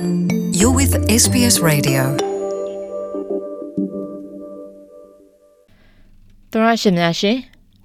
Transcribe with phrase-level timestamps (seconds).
[0.00, 2.02] You're with SBS Radio.
[6.52, 7.38] သရရှင်များရှင်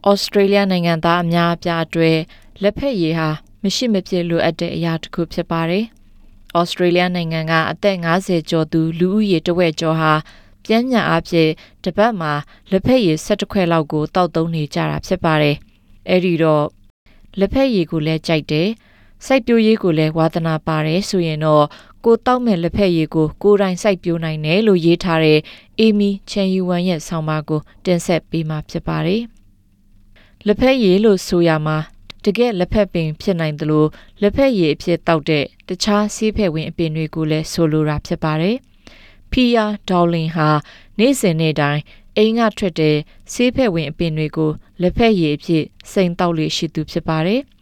[0.08, 2.20] ဩစတြေးလျနိုင်ငံသားအများအပြားအတွက်
[2.62, 3.30] လက်ဖက်ရည်ဟာ
[3.64, 5.86] မရှိမဖြစ်လိုအပ်တဲ့အရာတစ်ခုဖြစ်ပါတယ်။
[6.60, 10.14] ဩစတြေးလျနိုင်ငံကအသက်50ကျော်သူလူဦးရေတဝက်ကျော်ဟာ
[10.66, 11.50] ပြင်းညာအဖြစ်
[11.84, 12.34] တစ်ပတ်မှာ
[12.72, 15.56] လက်ဖက်ရည်12ခွဲလောက်ကိုတောက်သုံးနေကြတာဖြစ်ပါတယ်။
[16.10, 16.66] အဲ့ဒီတော့
[17.40, 18.70] လက်ဖက်ရည်ကိုလည်းကြိုက်တယ်။
[19.26, 21.66] စိုက်ပျိုးရေးကိုလည်းဝါသနာပါတယ်ဆိုရင်တော့
[22.06, 25.40] ကိုတောက်မဲ့လက်ဖက်ရည်ကိုကိုယ်တိုင်စိုက်ပျိုးနိုင်တယ်လို့ရေးထားတဲ့
[25.80, 29.22] အေမီချန်ယူဝမ်ရဲ့ဆောင်းပါးကိုတင်ဆက်ပေးမှာဖြစ်ပါတယ်။
[30.46, 31.78] လက်ဖက်ရည်လို့ဆိုရမှာ
[32.24, 33.90] တကယ်လက်ဖက်ပင်ဖြစ်နိုင်တယ်လို့
[34.22, 38.56] လက်ဖက်ရည်အဖြစ်တောက်တဲ့တခြားဆေးဖက်ဝင်အပင်တွေကိုလည်းဆိုလိုတာဖြစ်ပါတယ်။
[39.32, 40.50] ဖီယာဒေါလင်ဟာ
[41.00, 41.82] နေ့စဉ်နေ့တိုင်း
[42.18, 42.98] အိမ်ကထွက်တဲ့
[43.34, 44.52] ဆေးဖက်ဝင်အပင်တွေကို
[44.82, 47.42] လက်ဖက်ရည်အဖြစ်စိန်တောက်လို့ရှိသူဖြစ်ပါတယ်။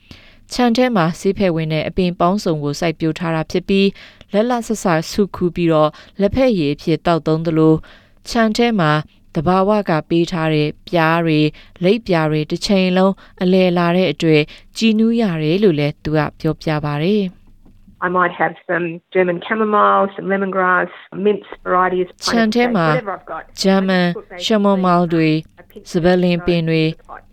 [0.51, 3.87] ခြံထဲမှာဆေးဖက်ဝင်တဲ့အပင်ပေါင်းစုံကိုစိုက်ပျိုးထားတာဖြစ်ပြီး
[4.33, 5.89] လက်လက်ဆက်ဆက်ဆုခူးပြီးတော့
[6.21, 7.73] လက်ဖက်ရည်အဖြစ်တောက်သုံးသလို
[8.29, 8.91] ခြံထဲမှာ
[9.35, 11.39] တဘာဝကပေးထားတဲ့ပြားတွေ
[11.83, 14.41] လိပ်ပြားတွေတစ်ချိန်လုံးအလဲလာတဲ့အတွေ့
[14.77, 17.23] ကြည်နူးရတယ်လို့လည်းသူကပြောပြပါတယ်
[18.07, 20.91] I might have some German chamomile, some lemongrass,
[21.25, 22.09] mince varieties.
[22.25, 22.87] ခြံထဲမှာ
[23.63, 24.07] German
[24.45, 25.29] chamomile တွေ
[25.91, 26.83] စပယ်လင်ပင်တွေ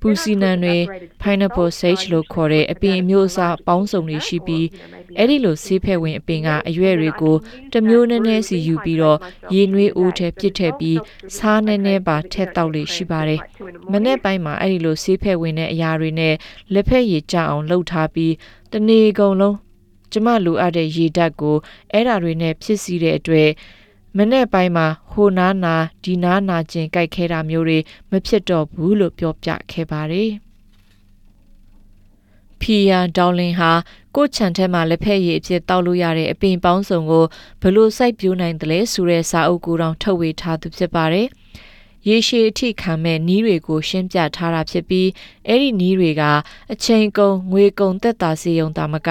[0.00, 0.76] ပူစီနံတွေ
[1.22, 4.66] pineapple sage လို့ခေါ်တဲ့အပင်အမျိုးအစားပေါင်းစုံတွေရှိပြီး
[5.18, 7.36] အဲ့ဒီလိုဆေးဖက်ဝင်အပင်ကအရွက်တွေကို
[7.72, 9.18] တမျိုးနည်းနည်းစီယူပြီးတော့
[9.54, 10.98] ရေနွေးအိုးထဲပြစ်ထည့်ပြီး
[11.36, 13.40] စားနည်းနည်းပါထည့်တောက်လေးရှိပါတယ်။
[13.92, 16.34] မနေ့ပိုင်းမှာအဲ့ဒီလိုဆေးဖက်ဝင်တဲ့အရာတွေနဲ့
[16.72, 18.34] လက်ဖက်ရည်ကြအောင်လှုပ်ထားပြီး
[18.72, 19.56] တနေ့ကုန်လုံး
[20.12, 21.56] ကျမလိုအပ်တဲ့ရေဓာတ်ကို
[21.92, 23.50] အဲ့ဓာတွေနဲ့ဖြစ်စီတဲ့အတွက်
[24.16, 27.78] မနေ့ပိုင်းမှာဟိုနားနာဒီနားနာကျင်ကြိုက်ခဲတာမျိုးတွေ
[28.10, 30.30] မဖြစ်တော့ဘူးလို့ပြောပြခဲ့ပါတယ်။
[32.60, 33.72] ဖီယာဒေါလင်ဟာ
[34.16, 37.24] ကိုချန်ထဲမှာလက်ဖက်ရည်အဖြစ်တောက်လို့ရတဲ့အပင်ပေါင်းစုံကို
[37.62, 41.28] ဘလို့စိုက်ပျိုးနိုင်တယ်လဲဆိုတဲ့စာအုပ်ကိုတောင်ထုတ်ဝေထားသူဖြစ်ပါတယ်။
[42.08, 45.08] ရေရှည်အထိခံမဲ့နီးတွေကိုရှင်းပြထားတာဖြစ်ပြီး
[45.46, 46.22] အဲ့ဒီနီးတွေက
[46.72, 49.08] အချိန်ကုန်ငွေကုန်သက်သာစေုံတာမက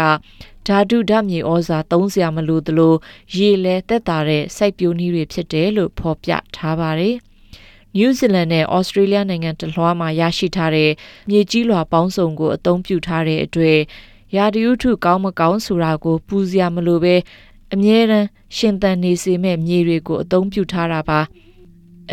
[0.68, 2.96] ဓာတုဓာတ်မြေဩဇာသုံးစရာမလိုသလို
[3.36, 7.16] ရေလဲသက်သာတဲ့စိုက်ပျိုးနည်းတွေဖြစ်တယ်လို့ဖော်ပြထားပါတယ်။
[7.96, 10.92] နယူးဇီလန်နဲ့ဩစတြေးလျနိုင်ငံတလွှားမှာရရှိထားတဲ့
[11.30, 13.80] မြေကြီးလွှာပေါင်းစုံကိုအသုံးပြုထားတဲ့အတွက်
[14.36, 17.16] ရာဒီဥထုကောင်းမကောင်းဆိုတာကိုပူစရာမလိုပဲ
[17.74, 21.22] အမြဲတမ်းရှင်သန်နေစေမဲ့မြေတွေကိုအသုံးပြုထားတာပါ။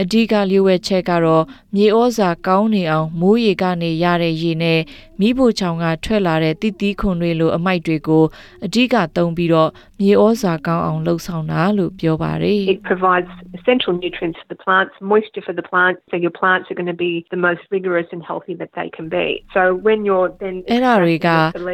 [0.01, 1.45] အဓိကလျှို့ဝှက်ချက်ကတော့
[1.75, 4.81] မြေဩဇာကောင်းနေအောင်မိုးရေကနေရတဲ့ရေနဲ့
[5.21, 8.25] မိဖို့ချောင်ကထွက်လာတဲ့တိတိခွန်တွေလိုအမိုက်တွေကို
[8.67, 16.79] အဓိကသုံးပြီးတော့မြေဩဇာကောင်းအောင်လှုပ်ဆောင်တာလို့ပြောပါတယ် It provides essential nutrients for the plants, moisture for the plants, so your plants are
[16.81, 19.27] going to be the most vigorous and healthy that they can be.
[19.57, 21.29] So when you're then အဲ့ဒါတွေက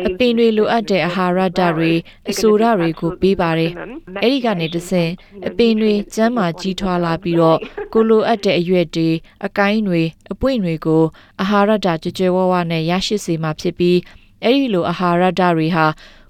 [0.08, 1.92] အပင်တွေလိုအပ်တဲ့အာဟာရဓာတ်တွေ
[2.30, 3.70] အဆိုဓာတ်တွေကိုပေးပါတယ်။
[4.22, 5.10] အဲ့ဒီကနေတဆင့်
[5.48, 7.58] အပင်တွေကျန်းမာကြီးထွားလာပြီးတော့
[7.92, 9.10] ကိုလိုအပ်တဲ့အရွက်တွေ
[9.46, 10.02] အကိုင်းတွေ
[10.32, 11.02] အပွင့်တွေကို
[11.42, 13.98] အာဟာရဓာတ်ကြွကြွဝဝနဲ့ရရှိစေမှာဖြစ်ပြီး
[14.44, 15.86] အဲ့ဒီလိုအာဟာရဓာတ်တွေဟာ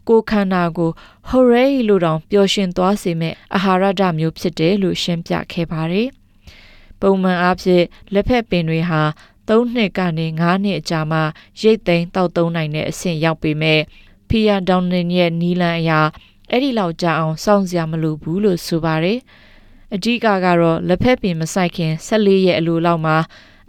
[0.09, 0.91] ကိုယ်ခန္ဓာကို
[1.29, 6.09] ဟိုရဲလို့တောင်ပျော်ရွှင်သွားစေမဲ့အာဟာရဓာတ်မျိုးဖြစ်တယ်လို့ရှင်းပြခဲ့ပါတယ်။
[7.01, 9.03] ပုံမှန်အားဖြင့်လက်ဖက်ပင်တွေဟာ
[9.49, 11.19] 3နှစ်ကနေ9နှစ်အကြာမှ
[11.61, 13.81] ရိတ်သိမ်းတောက်သုံးနိုင်တဲ့အဆင့်ရောက်ပေမဲ့
[14.29, 16.01] ဖီယာဒေါန်နင်ရဲ့နီလန်အရာ
[16.51, 19.19] အဲ့ဒီလောက်ကြာအောင်စောင့်စရာမလိုဘူးလို့ဆိုပါတယ်။
[19.95, 23.17] အဓိကကတော့လက်ဖက်ပင်မဆိုင်ခင်14ရက်အလိုလောက်မှာ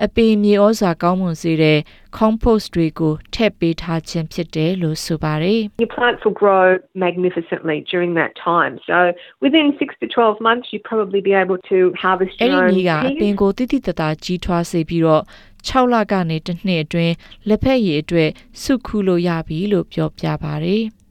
[0.06, 1.80] အပင်မြေဩဇာကောင်းမွန်စေတဲ့
[2.18, 6.66] compost တွေကိုထည့်ပေးထားခြင်းဖြစ်တယ်လို့ဆိုပါတယ် Your plants will grow
[7.06, 8.74] magnificently during that time.
[8.90, 8.98] So
[9.46, 12.74] within 6 to 12 months you'd probably be able to harvest အဲ့ your ဒီ own
[12.76, 13.40] နည်းကအပင် peas.
[13.42, 15.24] ကိုတိတိတသားကြီးထွားစေပြီးတော့
[15.70, 17.14] 6လကနေတစ်နှစ်အတွင်း
[17.48, 18.30] လက်ဖက်ရည်အတွက်
[18.62, 20.84] စုခူးလို့ရပြီလို့ပြောပြပါတယ်။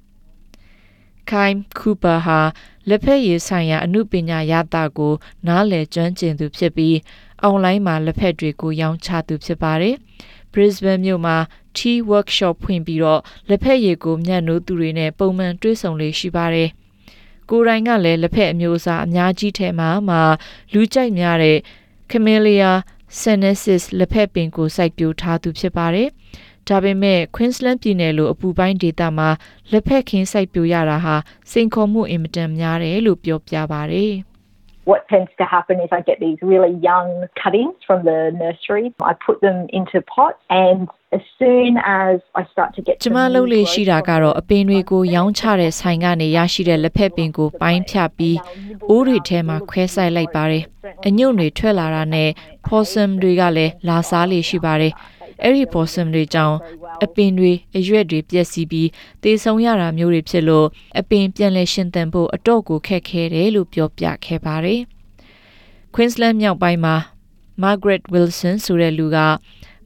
[1.30, 2.40] Kyle Cooper ဟာ
[2.88, 5.12] လက်ဖက်ရည်ဆိုင်ရာအမှုပညာရတာကို
[5.46, 6.96] နားလည်ကျွမ်းကျင်သူဖြစ်ပြီး
[7.42, 9.94] အွန်လိုင်းမှာလက်ဖက်တွေကိုရောင်းချသူဖြစ်ပါတယ်။
[10.52, 11.36] Brisbane မြို့မှာ
[11.76, 16.68] tea workshop ဖွင့်ပြီးတော့လက်ဖက်ရည်ကိုမျက်နှိုးသူတွေနဲ့ပုံမှန်တွေ့ဆုံလေးရှိပါတယ်။
[17.50, 20.16] ကိုယ်တိုင်ကလည်းလက်ဖက်အမျိုးအစားအများကြီးထဲမှာမှ
[20.72, 21.58] လူကြိုက်များတဲ့
[22.10, 22.70] Camellia
[23.20, 26.08] sinensis လက်ဖက်ပင်ကိုစိုက်ပျိုးထားသူဖြစ်ပါတယ်။
[26.68, 29.28] ဒါပေမဲ့ Queensland ပြည်နယ်လိုအပူပိုင်းဒေသမှာ
[29.70, 31.16] လက်ဖက်ခင်းစိုက်ပျိုးရတာဟာ
[31.50, 34.14] စိန်ခေါ်မှုအင်မတန်များတယ်လို့ပြောပြပါတယ်။
[34.84, 38.92] what tends to happen is I get these really young cuttings from the nursery.
[39.02, 48.38] I put them into pots and as soon as I start to get ကျမလုပ်လေရှိတာကတော့အပင်တွေကိုရောင်းချတဲ့ဆိုင်ကနေရရှိတဲ့လက်ဖက်ပင်ကိုပိုင်းဖြတ်ပြီး
[48.88, 50.64] အိုးတွေထဲမှာခွဲဆိုင်လိုက်ပါတယ်။
[51.06, 52.30] အညွန့်တွေထွက်လာတာနဲ့
[52.66, 54.92] possum တွေကလည်းလာစားလေရှိပါတယ်။
[55.42, 56.56] အဲ့ဒီပေါ်ဆမ်တွေကြောင့်
[57.04, 58.88] အပင်တွေအရွက်တွေပျက်စီးပြီး
[59.22, 60.66] သေဆုံးရတာမျိုးတွေဖြစ်လို့
[60.98, 64.80] အပင်ပြန်လည်ရှင်သန်ဖို့အတော့ကိုခက်ခဲတယ်လို့ပြောပြခဲ့ပါတယ်။
[65.94, 66.96] Queensland မြောက်ပိုင်းမှာ
[67.62, 69.18] Margaret Wilson ဆိုတဲ့လူက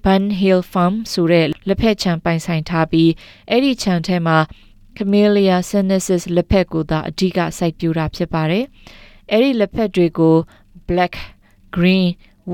[0.04, 3.10] Bun Hill Farm ဆိုတဲ့လက်ဖက်ခြံပိုင်ဆိုင်ထားပြီး
[3.50, 4.38] အဲ့ဒီခြံထဲမှာ
[4.96, 8.64] Camellia sinensis လက်ဖက်ကိုသာအဓိကစိုက်ပျိုးတာဖြစ်ပါတယ်။
[9.30, 10.36] အဲ့ဒီလက်ဖက်တွေကို
[10.88, 11.14] black,
[11.76, 12.06] green,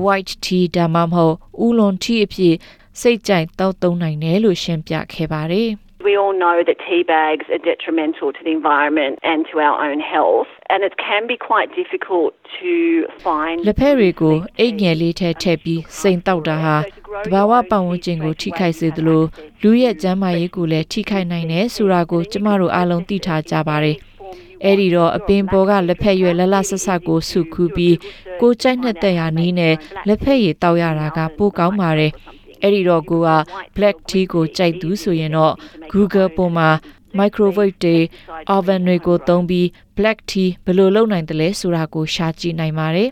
[0.03, 1.35] white tea ဒါမှမဟုတ်
[1.65, 2.55] ဥလွန် tea အဖြစ်
[3.01, 5.69] စိတ်ကြိုက်တောက်သုံးနိုင်တယ်လို့ရှင်းပြခဲ့ပါတယ်။
[6.09, 9.99] We all know that tea bags are detrimental to the environment and to our own
[10.01, 12.73] health, and it can be quite difficult to
[13.25, 13.57] find.
[13.67, 16.77] လက်ဖက်တွေကိုအိတ်ငယ်လေးထဲထည့်ပြီးစိန်တောက်တာဟာ
[17.25, 19.23] တဘာဝပတ်ဝန်းကျင်ကိုထိခိုက်စေသလို
[19.61, 23.97] လူရဲ့ကျန်းမာရေးကိုလည်းထိခိုက်နိုင်တယ်ဆိုတာကိုကျမတို့အားလုံးသိထားကြပါတယ်။
[24.63, 27.95] အဲ့ဒီတော့အပင်ပေါ်ကလက်ဖက်ရွယ်လလဆဆကိုစုခူးပြီး
[28.41, 29.75] ကိုကြိုက်နှစ်သက်ရာနီးနဲ့
[30.07, 32.13] လက်ဖက်ရည်တောက်ရတာကပိုကောင်းပါတယ်။
[32.63, 33.29] အဲ့ဒီတော့ကိုက
[33.75, 35.53] black tea ကိုကြိုက်သူဆိုရင်တော့
[35.91, 36.69] Google ပေါ်မှာ
[37.19, 37.97] microwave တွေ
[38.55, 39.67] oven တွေကိုသုံးပြီး
[39.97, 43.09] black tea ဘယ်လိုလုပ်နိုင်တယ်လဲဆိုတာကိုရှာကြည့်နိုင်ပါတယ်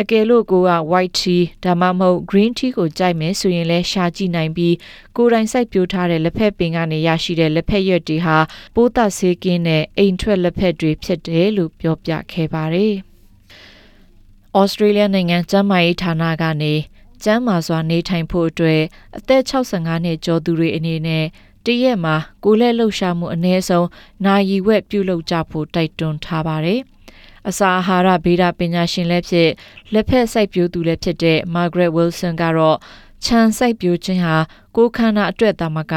[0.00, 4.74] အကယ်လို့ကိုက white tea ဒါမှမဟုတ် green tea ကိုကြိုက်မယ်ဆိုရင်လည်းရှာကြည့်နိုင်ပြီး
[5.16, 8.38] ကိုယ်တိုင်စိုက်ပျိုးထားတဲ့လက်ဖက်ပင်ကနေရရှိတဲ့လက်ဖက်ရွက်တွေဟာ
[8.74, 12.94] ပိုးသတ်ဆေးကင်းတဲ့အိမ်ထွက်လက်ဖက်တွေဖြစ်တယ်လို့ပြောပြခဲ့ပါတယ်။
[14.58, 16.74] ဩစတြေးလျနိုင်ငံကျန်းမာရေးဌာနကနေ
[17.24, 18.82] ကျန်းမာစွာနေထိုင်ဖို့အတွက်
[19.18, 21.24] အသက်65နှစ်ကျော်သူတွေအနေနဲ့
[21.66, 23.88] တရက်မှာကိုယ်လက်လှုပ်ရှားမှုအနည်းဆုံး
[24.24, 26.80] နာရီဝက်ပြုလုပ်ကြဖို့တိုက်တွန်းထားပါတယ်။
[27.48, 29.50] အစာအာဟာရဗေဒပညာရှင်လည်းဖြစ်
[29.92, 32.78] လက်ဖက်စိုက်ပျိုးသူလည်းဖြစ်တဲ့ Margaret Wilson ကတော့
[33.24, 34.36] ခြံစိုက်ပျိုးခြင်းဟာ
[34.76, 35.94] ကိုယ်ခန္ဓာအတွက်သာမက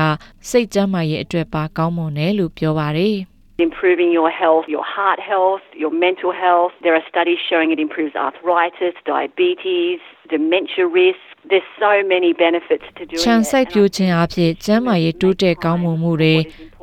[0.50, 3.18] စိတ်ကျန်းမာရေးအတွက်ပါကောင်းမွန်တယ်လို့ပြောပါတယ်။
[3.60, 6.72] improving your health, your heart health, your mental health.
[6.86, 11.20] There are studies showing it improves arthritis, diabetes, dementia risk.
[11.50, 16.36] There's so many benefits to doing ခြံစိုက်ပျိုးခြင်းအဖြစ်ကျန်းမာရေးတိုးတက်ကောင်းမွန်မှုတွေ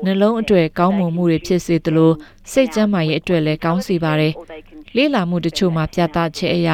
[0.05, 2.13] နှလုံးအတွက်ကောင်းမွန်မှုတွေဖြစ်စေသလို
[2.53, 4.33] စိတ်ကျန်းမာရေးအတွက်လည်းကောင်းစေပါတယ်။
[4.97, 6.71] လေ့လာမှုတချို့မှာပြသချက်အရ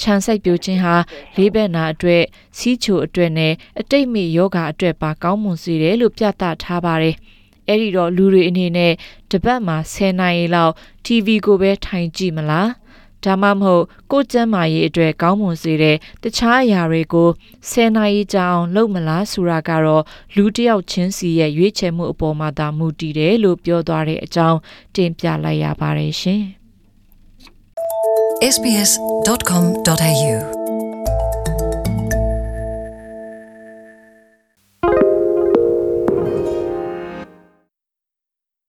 [0.00, 0.94] ခြံစိုက်ပျိုးခြင်းဟာ
[1.36, 2.22] လေးဘက်နာအတွက်
[2.58, 7.16] စီးချိုအတွက်နဲ့အတိတ်မိယောဂအတွက်ပါကောင်းမွန်စေတယ်လို့ပြသထားပါတယ်။
[7.68, 8.92] အဲ့ဒီတော့လူတွေအနေနဲ့
[9.30, 10.72] တပတ်မှာ10နာရီလောက်
[11.04, 12.70] TV ကိုပဲထိုင်ကြည့်မလား
[13.24, 17.28] ဒါမှမဟုတ်ကိုကျမ်းမာရေးအတွက်ကောင်းမွန်စေတဲ့တခြားအရာတွေကို
[17.70, 20.04] 10နာရီကြာအောင်လုပ်မလားဆိုတာကတော့
[20.36, 24.58] လူတစ်ယောက်ချင်းစီရဲ့ရွေးချယ်မှုအပေါ်မှာသာမူတည်တယ်လို့ပြောသွားတဲ့အကြောင်း
[24.94, 26.42] တင်ပြလိုက်ရပါတယ်ရှင်
[28.54, 30.55] sbs.com.au